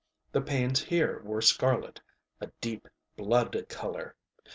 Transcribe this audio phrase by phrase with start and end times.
[0.31, 2.01] The panes here were scarletŌĆöa
[2.59, 4.15] deep blood color.